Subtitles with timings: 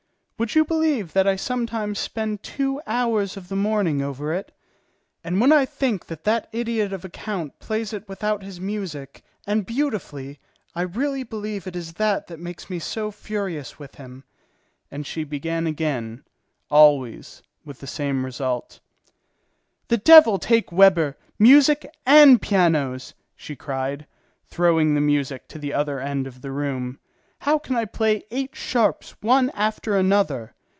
[0.41, 4.51] Would you believe that I sometimes spend two hours of the morning over it?
[5.23, 9.23] And when I think that that idiot of a count plays it without his music,
[9.45, 10.39] and beautifully,
[10.73, 14.23] I really believe it is that that makes me so furious with him."
[14.89, 16.23] And she began again,
[16.71, 18.79] always with the same result.
[19.89, 24.07] "The devil take Weber, music, and pianos!" she cried,
[24.47, 26.97] throwing the music to the other end of the room.
[27.45, 30.53] "How can I play eight sharps one after another?"